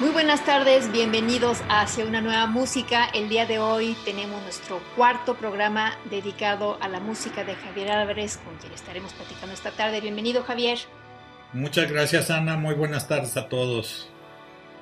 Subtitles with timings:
[0.00, 3.04] Muy buenas tardes, bienvenidos Hacia una nueva música.
[3.14, 8.38] El día de hoy tenemos nuestro cuarto programa dedicado a la música de Javier Álvarez,
[8.38, 10.00] con quien estaremos platicando esta tarde.
[10.00, 10.78] Bienvenido Javier.
[11.52, 14.10] Muchas gracias Ana, muy buenas tardes a todos.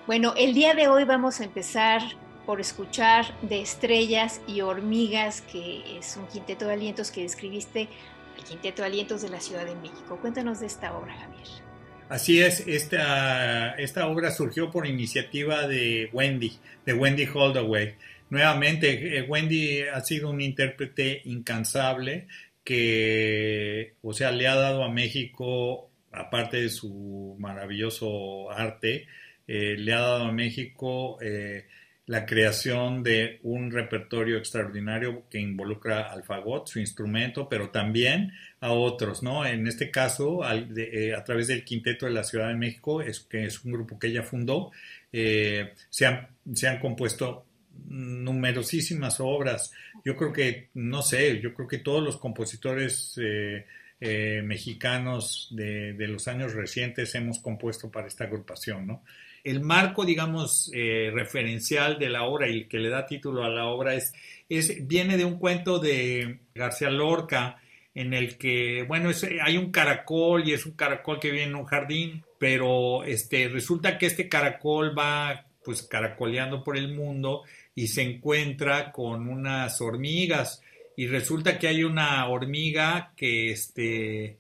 [0.07, 2.01] Bueno, el día de hoy vamos a empezar
[2.47, 7.87] por escuchar de Estrellas y Hormigas, que es un quinteto de alientos que describiste,
[8.39, 10.17] el quinteto de alientos de la Ciudad de México.
[10.23, 11.62] Cuéntanos de esta obra, Javier.
[12.13, 16.53] Así es, esta, esta obra surgió por iniciativa de Wendy,
[16.85, 17.95] de Wendy Holdaway.
[18.29, 22.27] Nuevamente, eh, Wendy ha sido un intérprete incansable
[22.63, 29.07] que, o sea, le ha dado a México, aparte de su maravilloso arte,
[29.47, 31.65] eh, le ha dado a México eh,
[32.13, 38.73] la creación de un repertorio extraordinario que involucra al fagot, su instrumento, pero también a
[38.73, 39.47] otros, ¿no?
[39.47, 40.43] En este caso,
[40.77, 43.99] eh, a través del Quinteto de la Ciudad de México, es, que es un grupo
[43.99, 44.73] que ella fundó,
[45.11, 47.47] eh, se, han, se han compuesto
[47.89, 49.73] numerosísimas obras.
[50.05, 56.09] Yo creo que, no sé, yo creo que todos los compositores eh, mexicanos de, de,
[56.09, 59.03] los años recientes hemos compuesto para esta agrupación, ¿no?
[59.45, 63.49] El marco, digamos, eh, referencial de la obra y el que le da título a
[63.49, 64.13] la obra es,
[64.49, 67.61] es viene de un cuento de García Lorca
[67.95, 69.11] en el que, bueno,
[69.45, 73.99] hay un caracol y es un caracol que vive en un jardín, pero este, resulta
[73.99, 77.43] que este caracol va pues caracoleando por el mundo
[77.75, 80.63] y se encuentra con unas hormigas.
[80.97, 84.39] Y resulta que hay una hormiga que este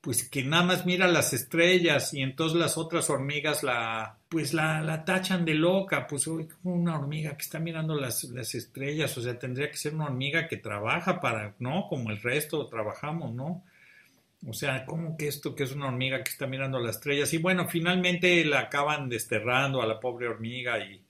[0.00, 4.80] pues que nada más mira las estrellas y entonces las otras hormigas la pues la,
[4.82, 6.26] la tachan de loca, pues
[6.64, 10.48] una hormiga que está mirando las, las, estrellas, o sea, tendría que ser una hormiga
[10.48, 11.86] que trabaja para, ¿no?
[11.88, 13.62] Como el resto trabajamos, ¿no?
[14.46, 17.32] O sea, ¿cómo que esto que es una hormiga que está mirando las estrellas?
[17.34, 21.00] Y bueno, finalmente la acaban desterrando a la pobre hormiga y,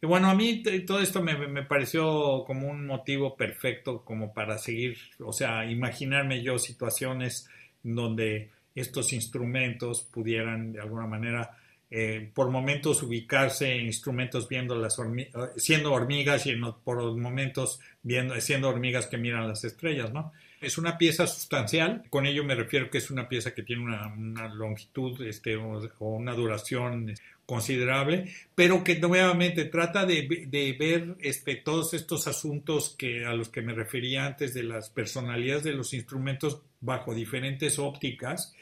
[0.00, 4.58] y bueno, a mí todo esto me, me, pareció como un motivo perfecto como para
[4.58, 7.48] seguir, o sea, imaginarme yo situaciones
[7.82, 11.56] donde estos instrumentos pudieran de alguna manera
[11.98, 15.00] eh, por momentos ubicarse en instrumentos viendo las
[15.56, 20.30] siendo hormigas y por momentos viendo, siendo hormigas que miran las estrellas, ¿no?
[20.60, 24.46] Es una pieza sustancial, con ello me refiero que es una pieza que tiene una,
[24.48, 27.14] longitud este, o, una duración
[27.46, 33.48] considerable, pero que nuevamente trata de, de, ver este, todos estos asuntos que, a los
[33.48, 38.54] que me refería antes de las personalidades de los instrumentos bajo diferentes ópticas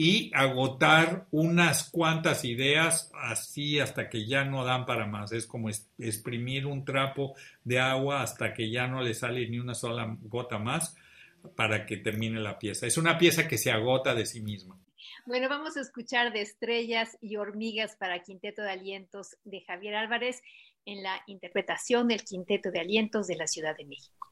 [0.00, 5.32] y agotar unas cuantas ideas así hasta que ya no dan para más.
[5.32, 9.74] Es como exprimir un trapo de agua hasta que ya no le sale ni una
[9.74, 10.94] sola gota más
[11.56, 12.86] para que termine la pieza.
[12.86, 14.78] Es una pieza que se agota de sí misma.
[15.26, 20.42] Bueno, vamos a escuchar de Estrellas y Hormigas para Quinteto de Alientos de Javier Álvarez
[20.84, 24.28] en la interpretación del Quinteto de Alientos de la Ciudad de México.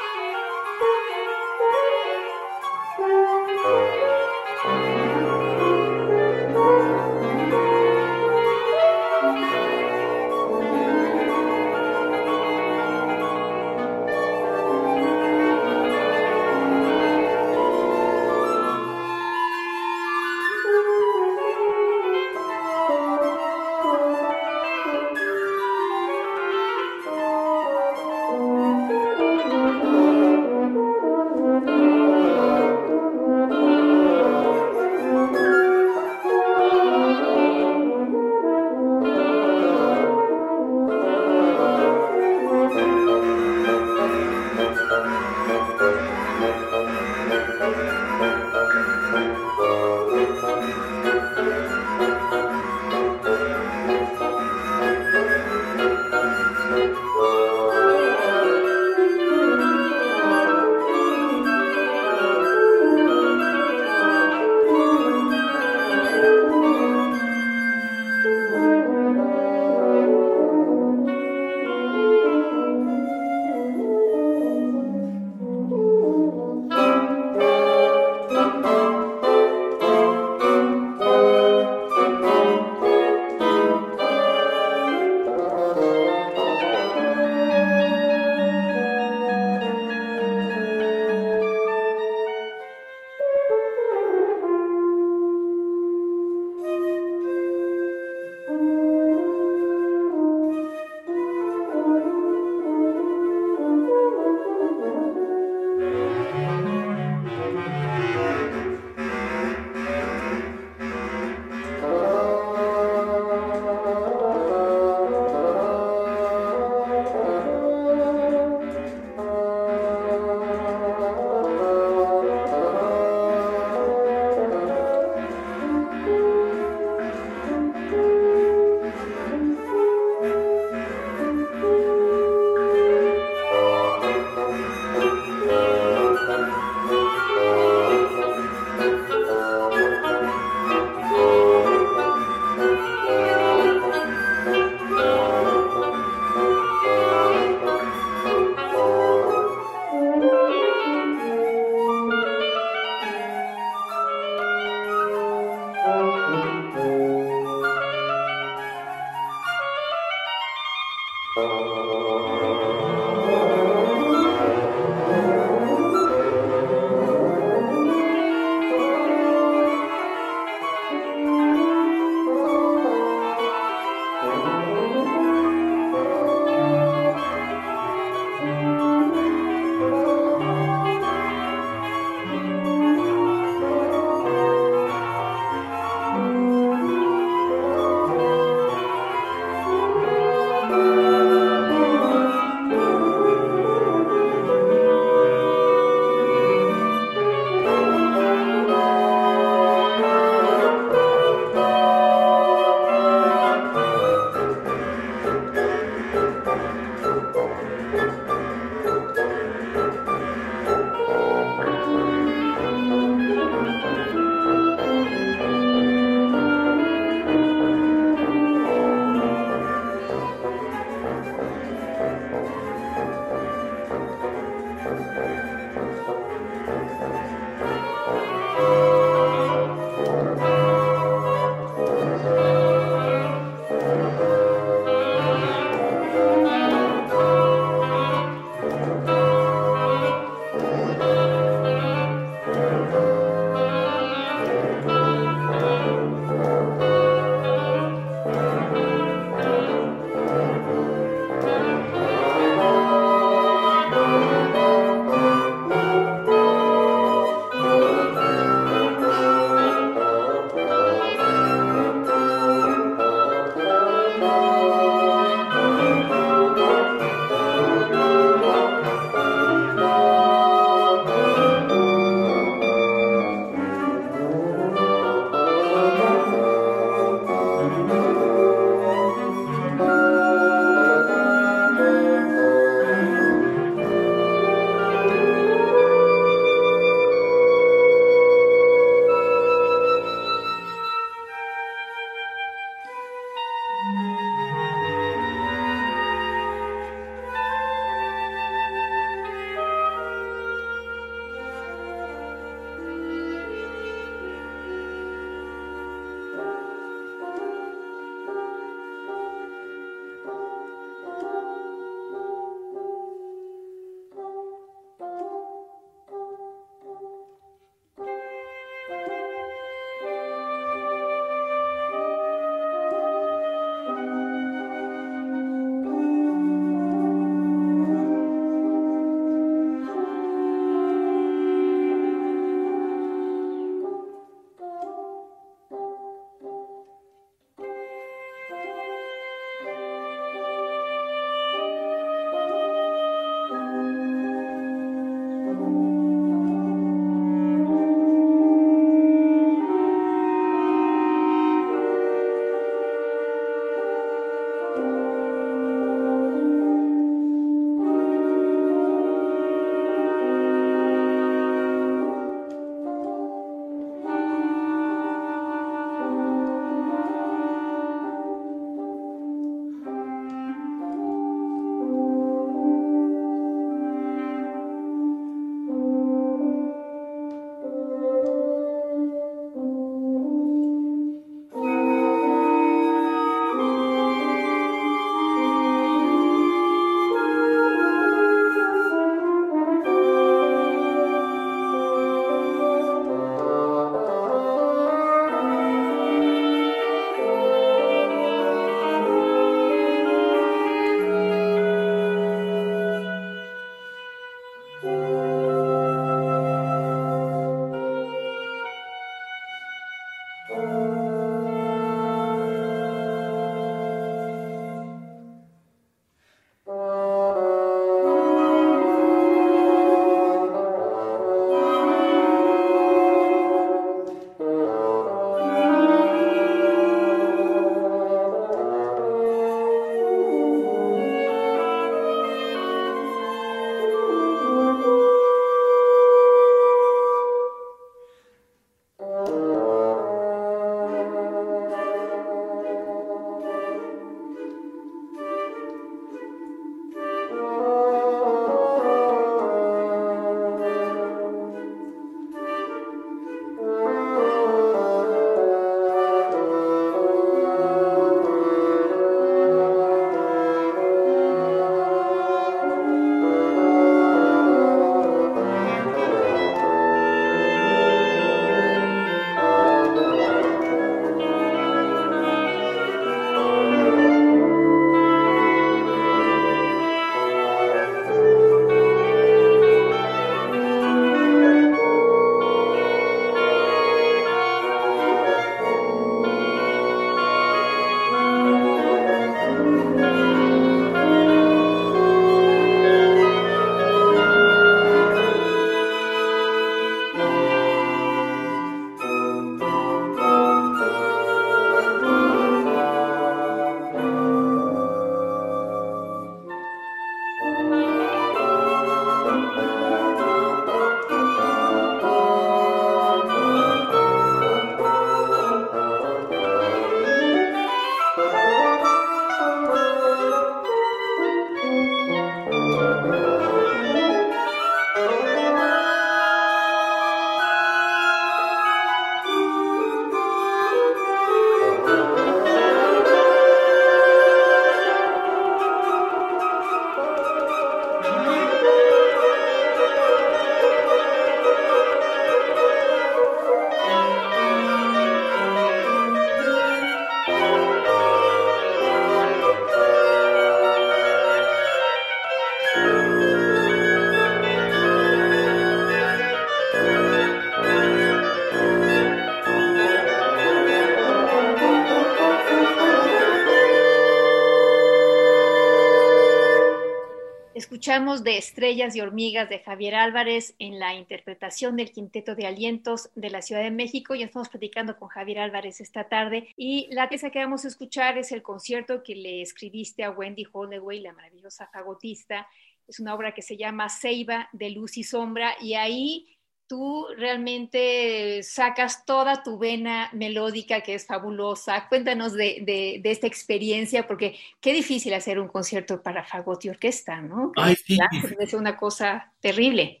[567.90, 573.10] Escuchamos de Estrellas y Hormigas de Javier Álvarez en la interpretación del Quinteto de Alientos
[573.16, 574.14] de la Ciudad de México.
[574.14, 576.54] Y estamos platicando con Javier Álvarez esta tarde.
[576.56, 580.46] Y la pieza que vamos a escuchar es el concierto que le escribiste a Wendy
[580.52, 582.46] Holloway, la maravillosa fagotista.
[582.86, 585.56] Es una obra que se llama Ceiba de Luz y Sombra.
[585.60, 586.28] Y ahí
[586.70, 591.88] tú realmente sacas toda tu vena melódica que es fabulosa.
[591.88, 597.50] Cuéntanos de, esta experiencia, porque qué difícil hacer un concierto para fagot y orquesta, ¿no?
[597.56, 597.98] Ay, sí.
[598.38, 600.00] Es una cosa terrible.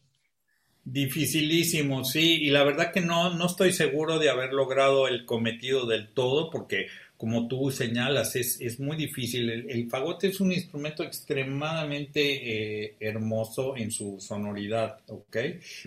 [0.84, 5.86] Dificilísimo, sí, y la verdad que no, no estoy seguro de haber logrado el cometido
[5.86, 6.86] del todo, porque
[7.20, 9.50] como tú señalas, es, es muy difícil.
[9.50, 15.36] El, fagote es un instrumento extremadamente eh, hermoso en su sonoridad, ¿ok?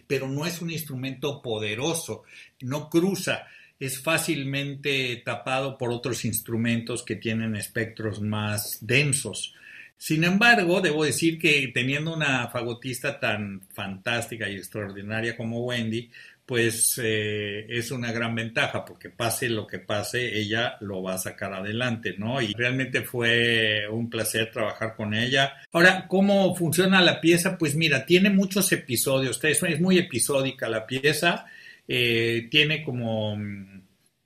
[0.05, 2.21] Pero no es un instrumento poderoso,
[2.61, 3.47] no cruza,
[3.79, 9.55] es fácilmente tapado por otros instrumentos que tienen espectros más densos.
[9.97, 16.11] Sin embargo, debo decir que teniendo una fagotista tan fantástica y extraordinaria como Wendy,
[16.45, 21.17] pues eh, es una gran ventaja porque pase lo que pase, ella lo va a
[21.17, 22.41] sacar adelante, ¿no?
[22.41, 25.53] Y realmente fue un placer trabajar con ella.
[25.71, 27.57] Ahora, ¿cómo funciona la pieza?
[27.57, 31.45] Pues mira, tiene muchos episodios, es muy episódica la pieza,
[31.87, 33.37] eh, tiene como,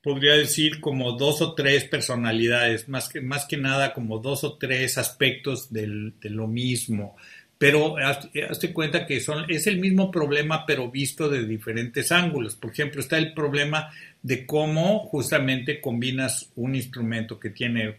[0.01, 4.57] podría decir, como dos o tres personalidades, más que, más que nada como dos o
[4.57, 7.15] tres aspectos de lo mismo
[7.57, 12.55] pero hazte cuenta que son, es el mismo problema pero visto de diferentes ángulos.
[12.55, 13.89] Por ejemplo, está el problema
[14.21, 17.97] de cómo justamente combinas un instrumento que tiene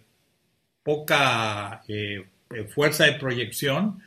[0.83, 2.25] poca eh,
[2.69, 4.01] fuerza de proyección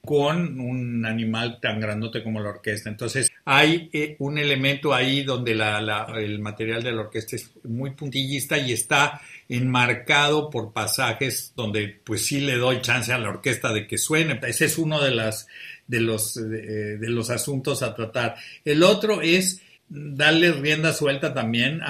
[0.00, 2.88] con un animal tan grandote como la orquesta.
[2.88, 8.58] Entonces hay eh, un elemento ahí donde el material de la orquesta es muy puntillista
[8.58, 13.86] y está enmarcado por pasajes donde pues sí le doy chance a la orquesta de
[13.86, 14.38] que suene.
[14.46, 15.46] Ese es uno de, las,
[15.86, 18.34] de, los, de, los asuntos a tratar.
[18.66, 21.80] El otro es darle rienda suelta también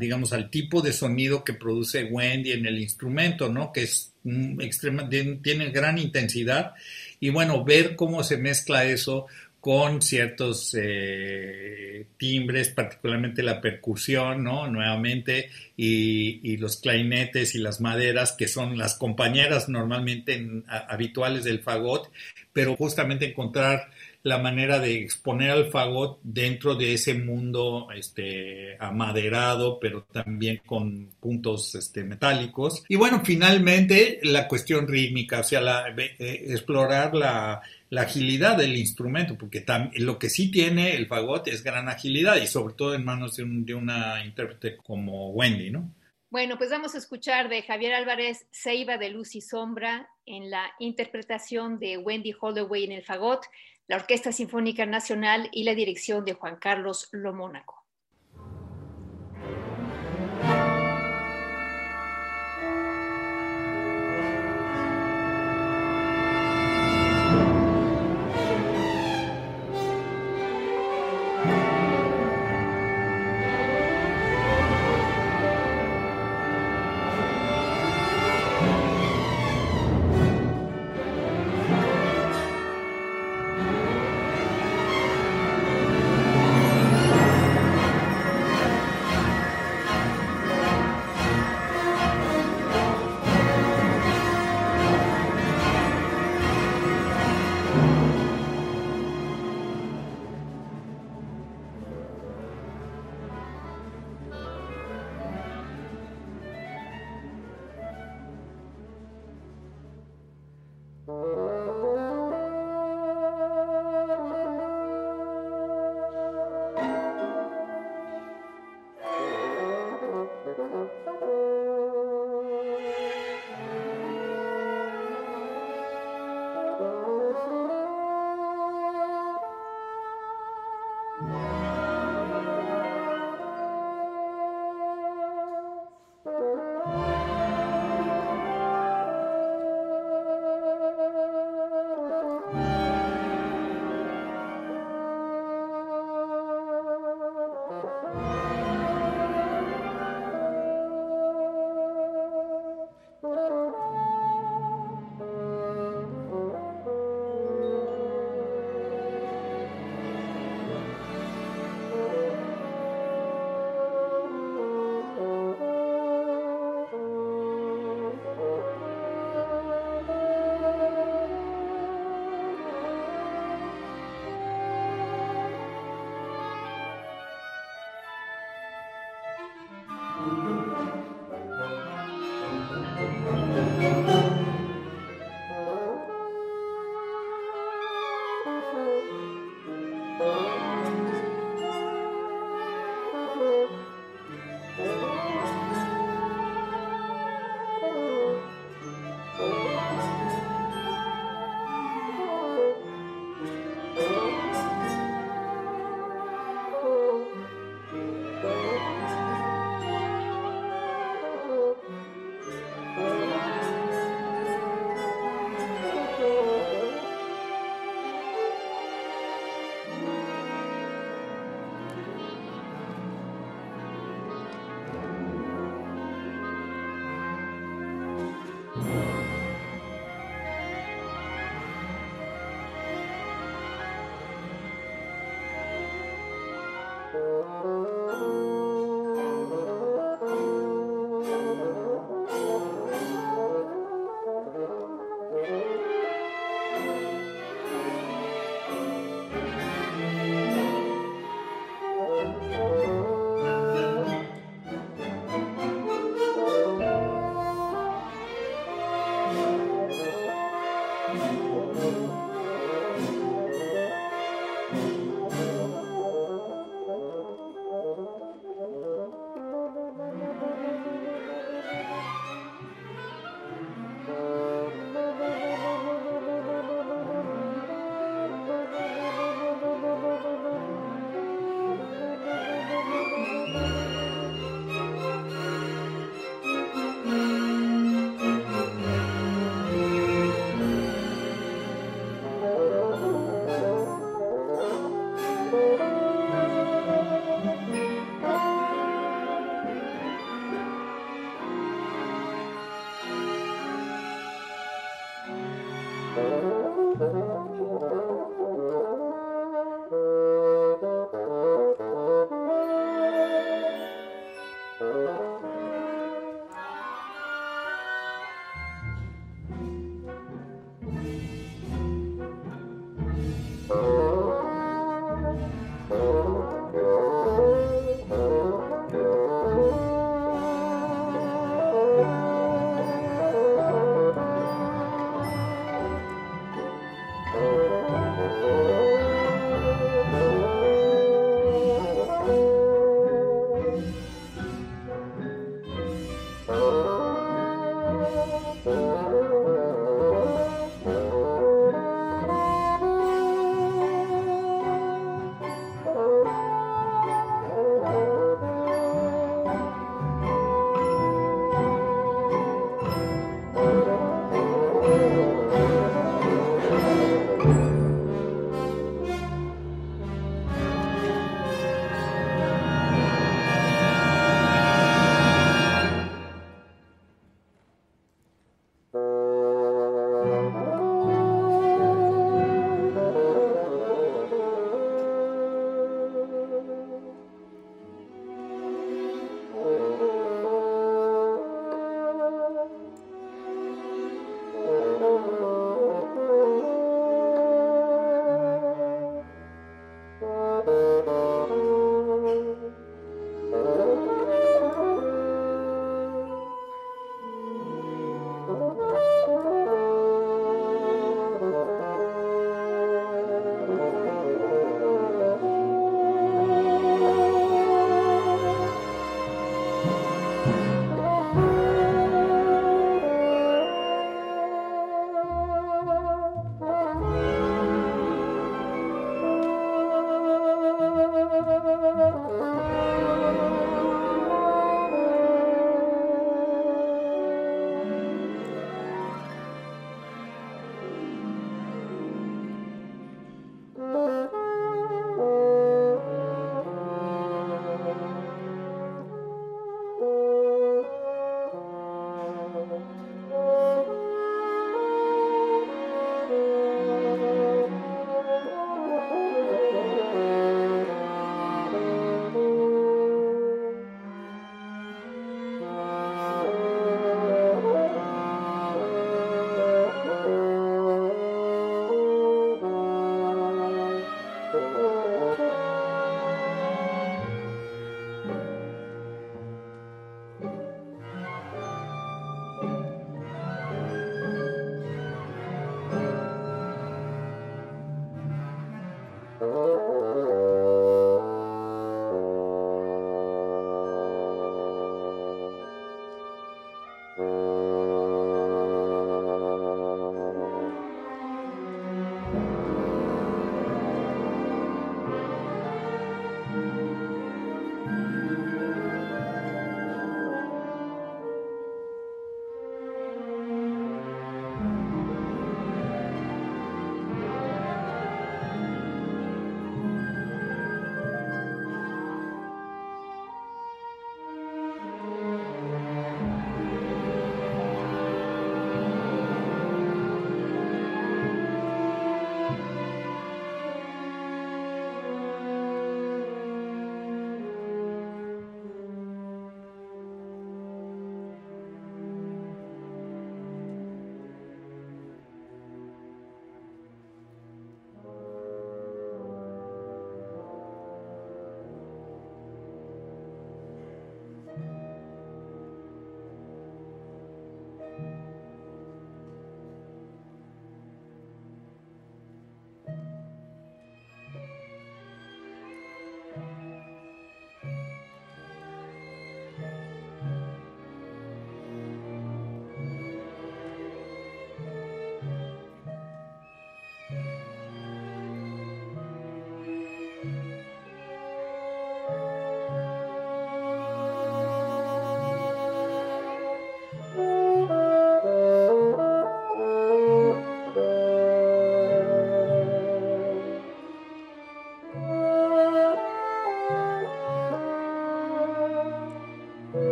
[0.00, 3.72] digamos, al tipo de sonido que produce Wendy en el instrumento, ¿no?
[3.72, 4.12] Que es
[4.58, 6.74] extrema, tiene gran intensidad
[7.20, 9.26] y bueno, ver cómo se mezcla eso
[9.68, 14.66] con ciertos eh, timbres, particularmente la percusión, ¿no?
[14.66, 22.10] Nuevamente, y, los clarinetes y las maderas, que son las compañeras normalmente habituales del fagot,
[22.54, 23.90] pero justamente encontrar
[24.22, 31.10] la manera de exponer al fagot dentro de ese mundo este, amaderado, pero también con
[31.20, 32.84] puntos este, metálicos.
[32.88, 37.62] Y bueno, finalmente la cuestión rítmica, o sea, la, eh, explorar la,
[37.96, 42.74] agilidad del instrumento, porque lo que sí tiene el fagot es gran agilidad y sobre
[42.74, 45.94] todo en manos de, de una intérprete como Wendy, ¿no?
[46.30, 50.70] Bueno, pues vamos a escuchar de Javier Álvarez Ceiba de Luz y Sombra en la
[50.78, 53.46] interpretación de Wendy Holloway en el fagot
[53.88, 57.77] la Orquesta Sinfónica Nacional y la dirección de Juan Carlos Lomónaco.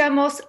[0.00, 0.48] Escuchamos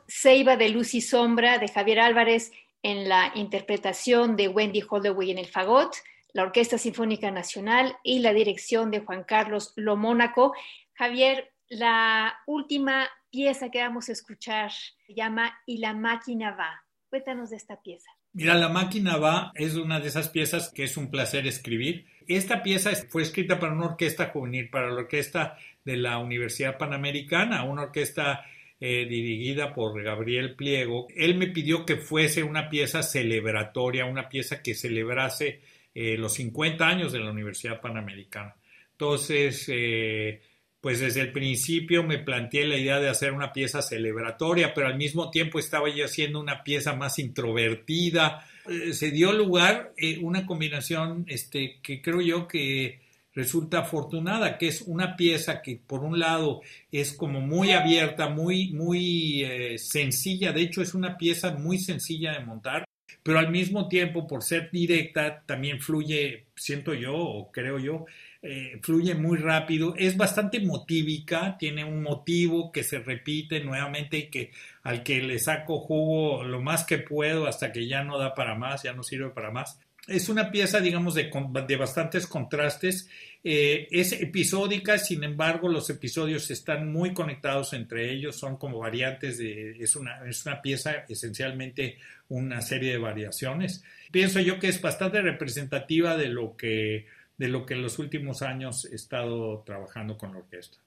[0.58, 5.48] de Luz y Sombra de Javier Álvarez en la interpretación de Wendy Holloway en el
[5.48, 5.94] fagot,
[6.32, 10.54] la Orquesta Sinfónica Nacional y la dirección de Juan Carlos Lomónaco.
[10.94, 16.86] Javier, la última pieza que vamos a escuchar se llama Y la máquina va.
[17.10, 18.10] Cuéntanos de esta pieza.
[18.32, 22.08] Mira, La máquina va es una de esas piezas que es un placer escribir.
[22.26, 27.66] Esta pieza fue escrita para una orquesta juvenil, para la orquesta de la Universidad Panamericana,
[27.66, 28.46] una orquesta
[28.84, 34.64] eh, dirigida por Gabriel Pliego, él me pidió que fuese una pieza celebratoria, una pieza
[34.64, 35.62] que celebrase
[35.94, 38.56] eh, los 50 años de la Universidad Panamericana.
[38.94, 40.42] Entonces, eh,
[40.82, 44.98] pues desde el principio me planteé la idea de hacer una pieza celebratoria, pero al
[44.98, 48.48] mismo tiempo estaba yo haciendo una pieza más introvertida.
[48.94, 53.01] se dio lugar una combinación este, que creo yo que
[53.34, 56.62] resulta afortunada, que es una pieza que por un lado
[56.92, 62.34] es como muy abierta, muy, muy eh, sencilla, de hecho es una pieza muy sencilla
[62.34, 62.86] de montar,
[63.24, 68.06] pero al mismo tiempo por ser directa también fluye, siento yo o creo yo,
[68.42, 74.30] eh, fluye muy rápido, es bastante motívica, tiene un motivo que se repite nuevamente y
[74.30, 74.52] que
[74.84, 78.56] al que le saco jugo lo más que puedo hasta que ya no da para
[78.56, 79.80] más, ya no sirve para más.
[80.12, 81.32] Es una pieza, digamos, de,
[81.68, 83.10] de bastantes contrastes.
[83.44, 89.38] Eh, es episódica, sin embargo, los episodios están muy conectados entre ellos, son como variantes
[89.38, 89.72] de.
[89.80, 91.98] Es una, es una pieza esencialmente
[92.30, 93.84] una serie de variaciones.
[94.12, 97.08] Pienso yo que es bastante representativa de lo que
[97.38, 100.78] de lo que en los últimos años he estado trabajando con la orquesta.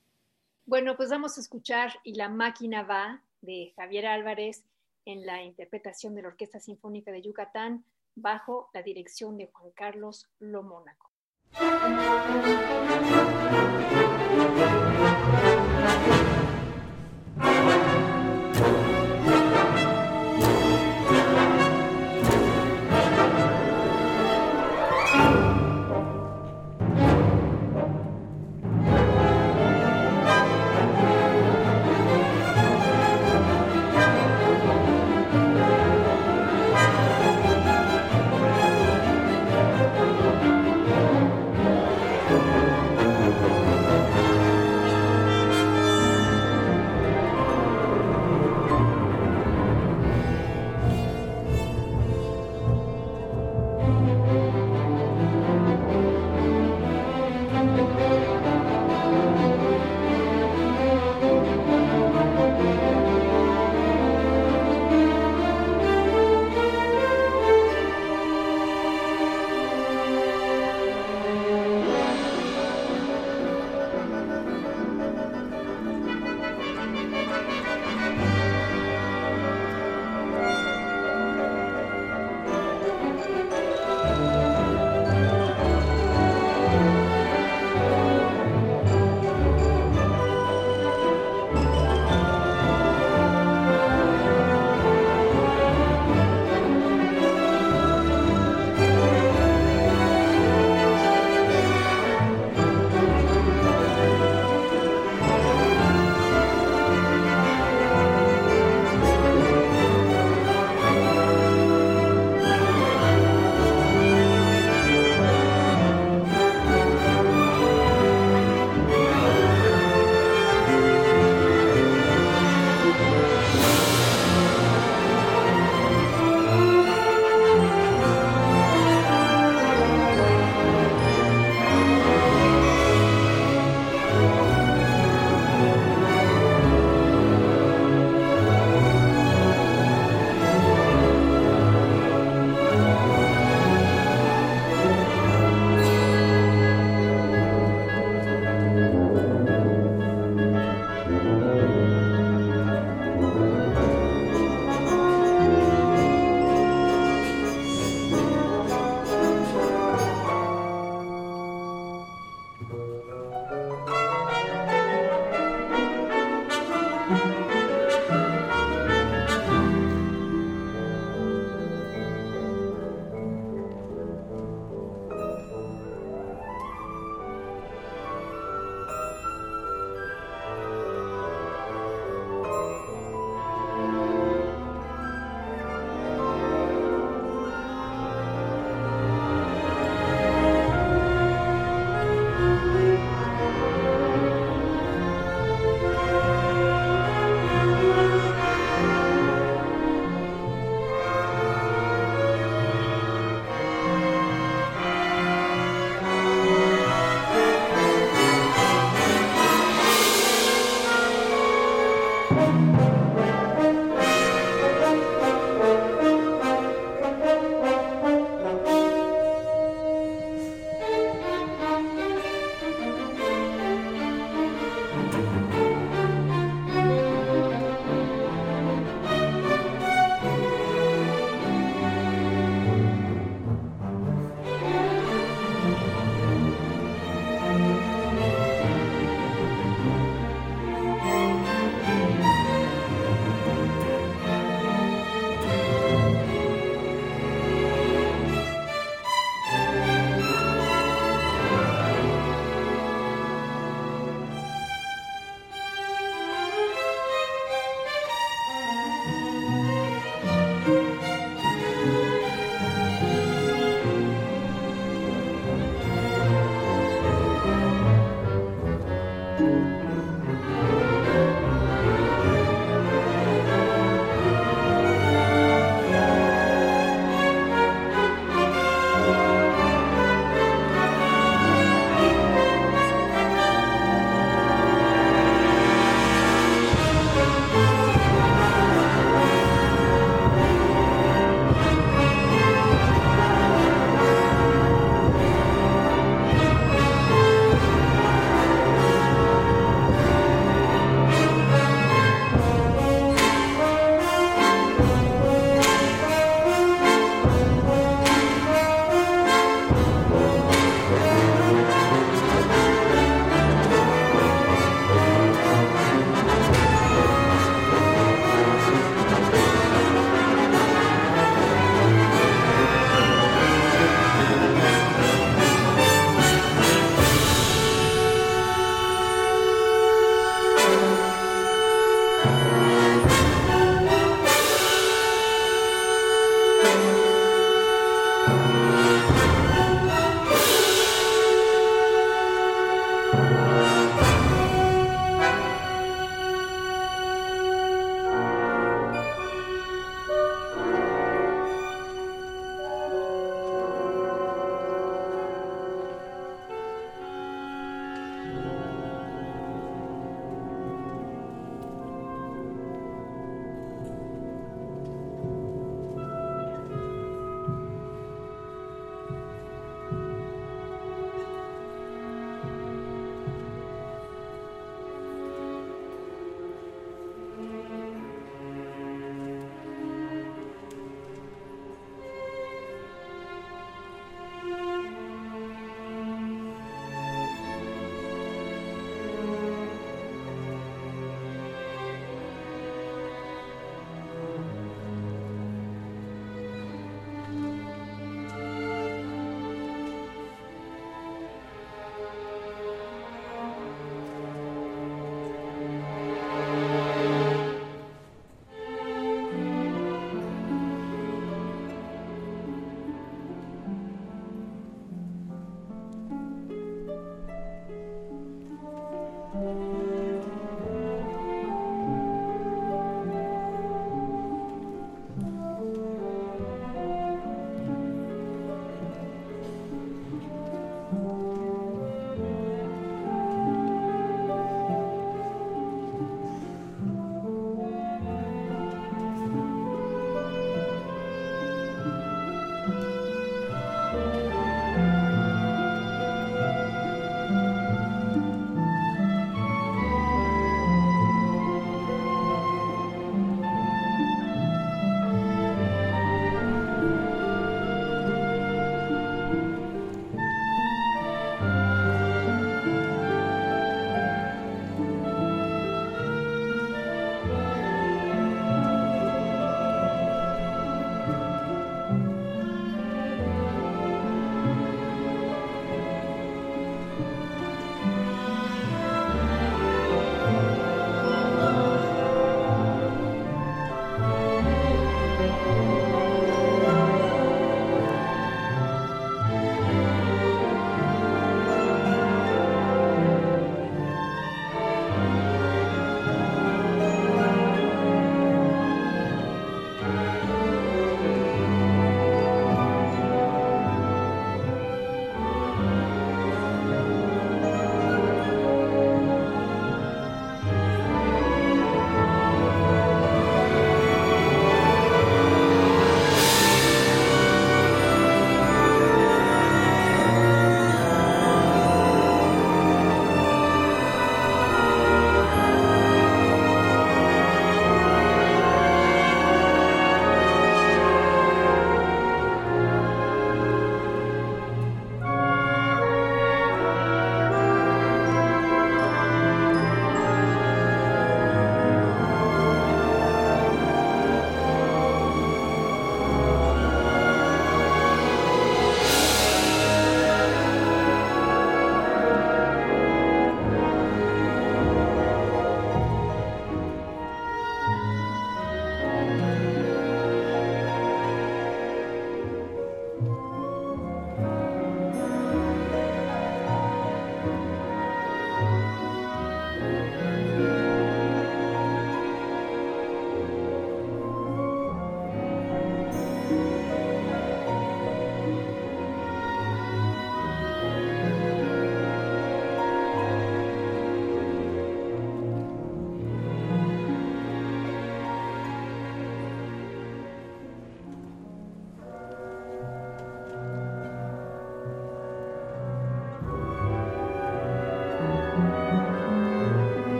[0.66, 4.62] Bueno, pues vamos a escuchar Y la máquina va de Javier Álvarez
[5.04, 7.84] en la interpretación de la Orquesta Sinfónica de Yucatán
[8.14, 11.10] bajo la dirección de Juan Carlos Lomónaco.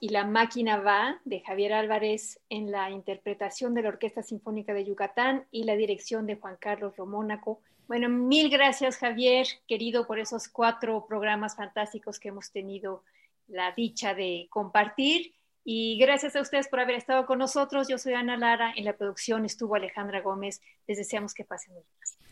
[0.00, 4.84] Y la máquina va de Javier Álvarez en la interpretación de la Orquesta Sinfónica de
[4.84, 7.60] Yucatán y la dirección de Juan Carlos Romónaco.
[7.86, 13.04] Bueno, mil gracias Javier, querido, por esos cuatro programas fantásticos que hemos tenido
[13.46, 15.32] la dicha de compartir.
[15.64, 17.86] Y gracias a ustedes por haber estado con nosotros.
[17.86, 20.60] Yo soy Ana Lara, en la producción estuvo Alejandra Gómez.
[20.88, 22.31] Les deseamos que pasen muy bien.